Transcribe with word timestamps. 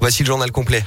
Voici 0.00 0.22
le 0.22 0.26
journal 0.26 0.50
complet. 0.50 0.82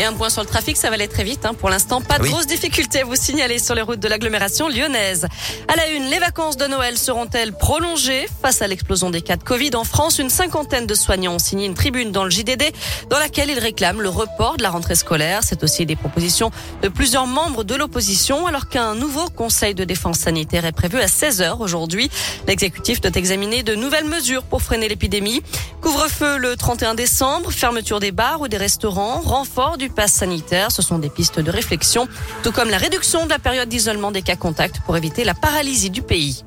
Et 0.00 0.04
un 0.04 0.14
point 0.14 0.30
sur 0.30 0.40
le 0.40 0.48
trafic, 0.48 0.78
ça 0.78 0.88
va 0.88 0.94
aller 0.94 1.08
très 1.08 1.24
vite. 1.24 1.44
Hein. 1.44 1.52
Pour 1.52 1.68
l'instant, 1.68 2.00
pas 2.00 2.18
de 2.18 2.24
grosses 2.24 2.46
difficultés 2.46 3.02
à 3.02 3.04
vous 3.04 3.16
signaler 3.16 3.58
sur 3.58 3.74
les 3.74 3.82
routes 3.82 4.00
de 4.00 4.08
l'agglomération 4.08 4.66
lyonnaise. 4.66 5.26
À 5.68 5.76
la 5.76 5.90
une, 5.90 6.04
les 6.04 6.18
vacances 6.18 6.56
de 6.56 6.64
Noël 6.64 6.96
seront-elles 6.96 7.52
prolongées? 7.52 8.26
Face 8.40 8.62
à 8.62 8.66
l'explosion 8.66 9.10
des 9.10 9.20
cas 9.20 9.36
de 9.36 9.42
Covid 9.42 9.72
en 9.74 9.84
France, 9.84 10.18
une 10.18 10.30
cinquantaine 10.30 10.86
de 10.86 10.94
soignants 10.94 11.34
ont 11.34 11.38
signé 11.38 11.66
une 11.66 11.74
tribune 11.74 12.12
dans 12.12 12.24
le 12.24 12.30
JDD 12.30 12.72
dans 13.10 13.18
laquelle 13.18 13.50
ils 13.50 13.58
réclament 13.58 14.00
le 14.00 14.08
report 14.08 14.56
de 14.56 14.62
la 14.62 14.70
rentrée 14.70 14.94
scolaire. 14.94 15.40
C'est 15.42 15.62
aussi 15.64 15.84
des 15.84 15.96
propositions 15.96 16.50
de 16.80 16.88
plusieurs 16.88 17.26
membres 17.26 17.62
de 17.62 17.74
l'opposition 17.74 18.46
alors 18.46 18.70
qu'un 18.70 18.94
nouveau 18.94 19.28
conseil 19.28 19.74
de 19.74 19.84
défense 19.84 20.20
sanitaire 20.20 20.64
est 20.64 20.72
prévu 20.72 20.98
à 20.98 21.08
16h 21.08 21.58
aujourd'hui. 21.58 22.10
L'exécutif 22.48 23.02
doit 23.02 23.10
examiner 23.16 23.62
de 23.62 23.74
nouvelles 23.74 24.06
mesures 24.06 24.44
pour 24.44 24.62
freiner 24.62 24.88
l'épidémie. 24.88 25.42
Couvre-feu 25.82 26.38
le 26.38 26.56
31 26.56 26.94
décembre, 26.94 27.52
fermeture 27.52 28.00
des 28.00 28.12
bars 28.12 28.40
ou 28.40 28.48
des 28.48 28.56
restaurants, 28.56 29.20
renfort 29.20 29.76
du 29.76 29.89
pass 29.90 30.12
sanitaire. 30.12 30.72
Ce 30.72 30.82
sont 30.82 30.98
des 30.98 31.10
pistes 31.10 31.40
de 31.40 31.50
réflexion, 31.50 32.08
tout 32.42 32.52
comme 32.52 32.70
la 32.70 32.78
réduction 32.78 33.24
de 33.24 33.30
la 33.30 33.38
période 33.38 33.68
d'isolement 33.68 34.10
des 34.10 34.22
cas 34.22 34.36
contacts 34.36 34.80
pour 34.86 34.96
éviter 34.96 35.24
la 35.24 35.34
paralysie 35.34 35.90
du 35.90 36.02
pays. 36.02 36.44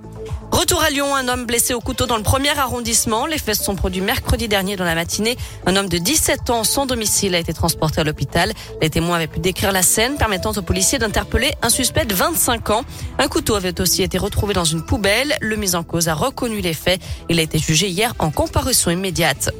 Retour 0.52 0.82
à 0.84 0.90
Lyon, 0.90 1.16
un 1.16 1.28
homme 1.28 1.46
blessé 1.46 1.74
au 1.74 1.80
couteau 1.80 2.06
dans 2.06 2.18
le 2.18 2.24
premier 2.24 2.58
arrondissement. 2.58 3.26
Les 3.26 3.38
faits 3.38 3.56
sont 3.56 3.76
produits 3.76 4.02
mercredi 4.02 4.48
dernier 4.48 4.76
dans 4.76 4.84
la 4.84 4.96
matinée. 4.96 5.38
Un 5.66 5.76
homme 5.76 5.90
de 5.90 5.98
17 5.98 6.50
ans 6.50 6.64
sans 6.64 6.86
domicile 6.86 7.36
a 7.36 7.40
été 7.40 7.54
transporté 7.54 8.02
à 8.02 8.04
l'hôpital. 8.04 8.54
Les 8.82 8.90
témoins 8.90 9.18
avaient 9.18 9.28
pu 9.28 9.40
décrire 9.40 9.72
la 9.72 9.82
scène, 9.82 10.16
permettant 10.16 10.52
aux 10.52 10.62
policiers 10.62 11.00
d'interpeller 11.00 11.54
un 11.62 11.70
suspect 11.70 12.06
de 12.06 12.14
25 12.14 12.70
ans. 12.70 12.84
Un 13.18 13.28
couteau 13.28 13.56
avait 13.56 13.80
aussi 13.82 14.04
été 14.04 14.18
retrouvé 14.18 14.54
dans 14.54 14.64
une 14.64 14.86
poubelle. 14.86 15.36
Le 15.42 15.56
mis 15.56 15.76
en 15.76 15.84
cause 15.84 16.08
a 16.08 16.14
reconnu 16.14 16.62
les 16.62 16.74
faits. 16.74 17.02
Il 17.30 17.40
a 17.40 17.42
été 17.42 17.58
jugé 17.58 17.90
hier 17.90 18.14
en 18.20 18.32
comparution 18.32 18.92
immédiate. 18.92 19.52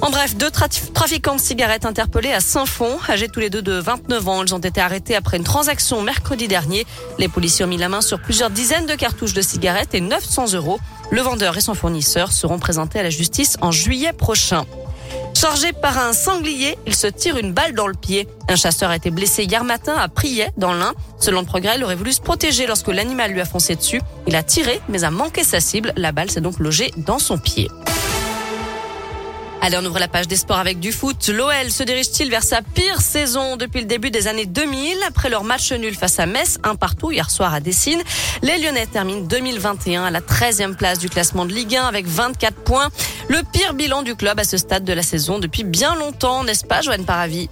En 0.00 0.10
bref, 0.10 0.34
deux 0.34 0.50
trafiquants 0.50 1.36
de 1.36 1.40
cigarettes 1.40 1.86
interpellés 1.86 2.32
à 2.32 2.40
Saint-Fond. 2.40 2.98
Âgés 3.08 3.28
tous 3.28 3.38
les 3.38 3.50
deux 3.50 3.62
de 3.62 3.74
29 3.74 4.28
ans, 4.28 4.42
ils 4.44 4.52
ont 4.52 4.58
été 4.58 4.80
arrêtés 4.80 5.14
après 5.14 5.36
une 5.36 5.44
transaction 5.44 6.02
mercredi 6.02 6.48
dernier. 6.48 6.86
Les 7.18 7.28
policiers 7.28 7.64
ont 7.64 7.68
mis 7.68 7.76
la 7.76 7.88
main 7.88 8.00
sur 8.00 8.20
plusieurs 8.20 8.50
dizaines 8.50 8.86
de 8.86 8.94
cartouches 8.96 9.32
de 9.32 9.42
cigarettes 9.42 9.94
et 9.94 10.00
900 10.00 10.41
euros. 10.46 10.78
Le 11.10 11.20
vendeur 11.20 11.56
et 11.56 11.60
son 11.60 11.74
fournisseur 11.74 12.32
seront 12.32 12.58
présentés 12.58 12.98
à 12.98 13.02
la 13.02 13.10
justice 13.10 13.56
en 13.60 13.70
juillet 13.70 14.12
prochain. 14.12 14.64
Chargé 15.34 15.72
par 15.72 15.98
un 15.98 16.12
sanglier, 16.12 16.78
il 16.86 16.94
se 16.94 17.06
tire 17.06 17.36
une 17.36 17.52
balle 17.52 17.74
dans 17.74 17.86
le 17.86 17.94
pied. 17.94 18.28
Un 18.48 18.56
chasseur 18.56 18.90
a 18.90 18.96
été 18.96 19.10
blessé 19.10 19.44
hier 19.44 19.64
matin 19.64 19.94
à 19.96 20.08
Priet, 20.08 20.52
dans 20.56 20.72
l'Ain. 20.72 20.92
Selon 21.18 21.40
le 21.40 21.46
progrès, 21.46 21.76
il 21.76 21.84
aurait 21.84 21.96
voulu 21.96 22.12
se 22.12 22.20
protéger 22.20 22.66
lorsque 22.66 22.88
l'animal 22.88 23.32
lui 23.32 23.40
a 23.40 23.44
foncé 23.44 23.74
dessus. 23.74 24.00
Il 24.26 24.36
a 24.36 24.42
tiré, 24.42 24.80
mais 24.88 25.04
a 25.04 25.10
manqué 25.10 25.42
sa 25.42 25.60
cible. 25.60 25.92
La 25.96 26.12
balle 26.12 26.30
s'est 26.30 26.40
donc 26.40 26.58
logée 26.58 26.92
dans 26.96 27.18
son 27.18 27.38
pied. 27.38 27.68
Allez, 29.64 29.78
on 29.80 29.84
ouvre 29.84 30.00
la 30.00 30.08
page 30.08 30.26
des 30.26 30.34
sports 30.34 30.58
avec 30.58 30.80
du 30.80 30.90
foot. 30.90 31.28
L'OL 31.28 31.70
se 31.70 31.84
dirige-t-il 31.84 32.28
vers 32.28 32.42
sa 32.42 32.62
pire 32.62 33.00
saison 33.00 33.56
depuis 33.56 33.78
le 33.78 33.86
début 33.86 34.10
des 34.10 34.26
années 34.26 34.44
2000 34.44 34.98
après 35.06 35.30
leur 35.30 35.44
match 35.44 35.70
nul 35.70 35.94
face 35.94 36.18
à 36.18 36.26
Metz, 36.26 36.58
un 36.64 36.74
partout 36.74 37.12
hier 37.12 37.30
soir 37.30 37.54
à 37.54 37.60
Dessine. 37.60 38.02
Les 38.42 38.58
Lyonnais 38.58 38.86
terminent 38.86 39.20
2021 39.20 40.02
à 40.02 40.10
la 40.10 40.20
13e 40.20 40.74
place 40.74 40.98
du 40.98 41.08
classement 41.08 41.46
de 41.46 41.52
Ligue 41.52 41.76
1 41.76 41.84
avec 41.84 42.08
24 42.08 42.56
points. 42.56 42.88
Le 43.28 43.38
pire 43.52 43.74
bilan 43.74 44.02
du 44.02 44.16
club 44.16 44.40
à 44.40 44.44
ce 44.44 44.56
stade 44.56 44.82
de 44.82 44.92
la 44.92 45.04
saison 45.04 45.38
depuis 45.38 45.62
bien 45.62 45.94
longtemps, 45.94 46.42
n'est-ce 46.42 46.64
pas, 46.64 46.80
Joanne 46.80 47.04
Paravi? 47.04 47.48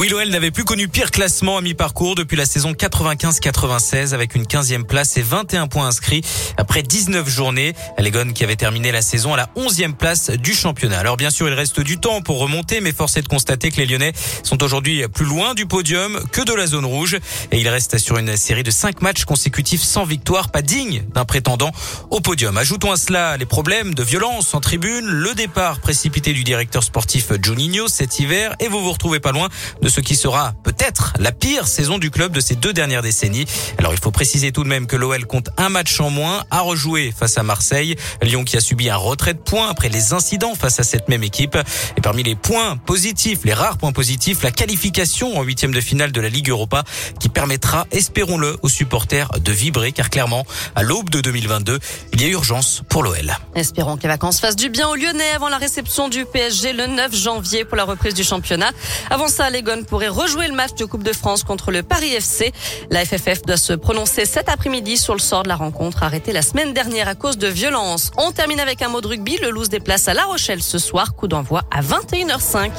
Oui, 0.00 0.08
l'OL 0.08 0.30
n'avait 0.30 0.50
plus 0.50 0.64
connu 0.64 0.88
pire 0.88 1.10
classement 1.10 1.58
à 1.58 1.60
mi-parcours 1.60 2.14
depuis 2.14 2.34
la 2.34 2.46
saison 2.46 2.72
95-96 2.72 4.14
avec 4.14 4.34
une 4.34 4.44
15e 4.44 4.84
place 4.84 5.18
et 5.18 5.20
21 5.20 5.66
points 5.66 5.88
inscrits 5.88 6.22
après 6.56 6.82
19 6.82 7.28
journées. 7.28 7.74
Les 7.98 8.10
Gones 8.10 8.32
qui 8.32 8.42
avait 8.42 8.56
terminé 8.56 8.92
la 8.92 9.02
saison 9.02 9.34
à 9.34 9.36
la 9.36 9.50
11e 9.58 9.92
place 9.92 10.30
du 10.30 10.54
championnat. 10.54 10.98
Alors 10.98 11.18
bien 11.18 11.28
sûr, 11.28 11.48
il 11.48 11.52
reste 11.52 11.82
du 11.82 11.98
temps 11.98 12.22
pour 12.22 12.38
remonter, 12.38 12.80
mais 12.80 12.92
force 12.92 13.18
est 13.18 13.20
de 13.20 13.28
constater 13.28 13.70
que 13.70 13.76
les 13.76 13.84
Lyonnais 13.84 14.14
sont 14.42 14.62
aujourd'hui 14.62 15.06
plus 15.06 15.26
loin 15.26 15.52
du 15.52 15.66
podium 15.66 16.18
que 16.32 16.40
de 16.40 16.54
la 16.54 16.66
zone 16.66 16.86
rouge 16.86 17.18
et 17.52 17.60
il 17.60 17.68
reste 17.68 17.98
sur 17.98 18.16
une 18.16 18.38
série 18.38 18.62
de 18.62 18.70
5 18.70 19.02
matchs 19.02 19.26
consécutifs 19.26 19.82
sans 19.82 20.04
victoire, 20.04 20.50
pas 20.50 20.62
digne 20.62 21.04
d'un 21.12 21.26
prétendant 21.26 21.72
au 22.08 22.22
podium. 22.22 22.56
Ajoutons 22.56 22.92
à 22.92 22.96
cela 22.96 23.36
les 23.36 23.44
problèmes 23.44 23.94
de 23.94 24.02
violence 24.02 24.54
en 24.54 24.60
tribune, 24.60 25.04
le 25.04 25.34
départ 25.34 25.78
précipité 25.78 26.32
du 26.32 26.42
directeur 26.42 26.84
sportif 26.84 27.32
Juninho 27.42 27.86
cet 27.86 28.18
hiver 28.18 28.56
et 28.60 28.68
vous 28.68 28.80
vous 28.80 28.92
retrouvez 28.92 29.20
pas 29.20 29.32
loin 29.32 29.50
de 29.82 29.89
ce 29.90 30.00
qui 30.00 30.16
sera 30.16 30.54
peut-être 30.62 31.12
la 31.18 31.32
pire 31.32 31.66
saison 31.66 31.98
du 31.98 32.10
club 32.10 32.32
de 32.32 32.40
ces 32.40 32.54
deux 32.54 32.72
dernières 32.72 33.02
décennies. 33.02 33.44
Alors 33.76 33.92
il 33.92 33.98
faut 34.00 34.10
préciser 34.10 34.52
tout 34.52 34.62
de 34.62 34.68
même 34.68 34.86
que 34.86 34.96
l'OL 34.96 35.26
compte 35.26 35.50
un 35.56 35.68
match 35.68 36.00
en 36.00 36.10
moins 36.10 36.44
à 36.50 36.60
rejouer 36.60 37.12
face 37.16 37.36
à 37.36 37.42
Marseille. 37.42 37.96
Lyon 38.22 38.44
qui 38.44 38.56
a 38.56 38.60
subi 38.60 38.88
un 38.88 38.96
retrait 38.96 39.34
de 39.34 39.40
points 39.40 39.68
après 39.68 39.88
les 39.88 40.12
incidents 40.12 40.54
face 40.54 40.78
à 40.80 40.84
cette 40.84 41.08
même 41.08 41.24
équipe. 41.24 41.58
Et 41.96 42.00
parmi 42.00 42.22
les 42.22 42.36
points 42.36 42.76
positifs, 42.76 43.40
les 43.44 43.52
rares 43.52 43.78
points 43.78 43.92
positifs, 43.92 44.42
la 44.42 44.52
qualification 44.52 45.36
en 45.36 45.42
huitième 45.42 45.74
de 45.74 45.80
finale 45.80 46.12
de 46.12 46.20
la 46.20 46.28
Ligue 46.28 46.50
Europa 46.50 46.84
qui 47.18 47.28
permettra, 47.28 47.86
espérons-le, 47.90 48.56
aux 48.62 48.68
supporters 48.68 49.28
de 49.40 49.52
vibrer 49.52 49.92
car 49.92 50.08
clairement, 50.08 50.46
à 50.76 50.82
l'aube 50.82 51.10
de 51.10 51.20
2022, 51.20 51.78
il 52.12 52.22
y 52.22 52.24
a 52.26 52.28
urgence 52.28 52.82
pour 52.88 53.02
l'OL. 53.02 53.36
Espérons 53.56 53.96
que 53.96 54.02
les 54.02 54.08
vacances 54.08 54.40
fassent 54.40 54.56
du 54.56 54.68
bien 54.68 54.88
aux 54.88 54.94
Lyonnais 54.94 55.30
avant 55.34 55.48
la 55.48 55.58
réception 55.58 56.08
du 56.08 56.24
PSG 56.26 56.72
le 56.72 56.86
9 56.86 57.14
janvier 57.14 57.64
pour 57.64 57.76
la 57.76 57.84
reprise 57.84 58.14
du 58.14 58.22
championnat. 58.22 58.70
Avant 59.10 59.28
ça, 59.28 59.50
les 59.50 59.62
pourrait 59.84 60.08
rejouer 60.08 60.48
le 60.48 60.54
match 60.54 60.74
de 60.74 60.84
Coupe 60.84 61.02
de 61.02 61.12
France 61.12 61.44
contre 61.44 61.70
le 61.70 61.82
Paris 61.82 62.12
FC. 62.14 62.52
La 62.90 63.04
FFF 63.04 63.42
doit 63.42 63.56
se 63.56 63.72
prononcer 63.72 64.24
cet 64.24 64.48
après-midi 64.48 64.96
sur 64.96 65.14
le 65.14 65.20
sort 65.20 65.42
de 65.42 65.48
la 65.48 65.56
rencontre 65.56 66.02
arrêtée 66.02 66.32
la 66.32 66.42
semaine 66.42 66.72
dernière 66.72 67.08
à 67.08 67.14
cause 67.14 67.38
de 67.38 67.48
violences. 67.48 68.10
On 68.16 68.32
termine 68.32 68.60
avec 68.60 68.82
un 68.82 68.88
mot 68.88 69.00
de 69.00 69.08
rugby. 69.08 69.36
Le 69.38 69.50
Loose 69.50 69.68
déplace 69.68 70.08
à 70.08 70.14
La 70.14 70.24
Rochelle 70.24 70.62
ce 70.62 70.78
soir. 70.78 71.14
Coup 71.14 71.28
d'envoi 71.28 71.62
à 71.70 71.82
21h05. 71.82 72.70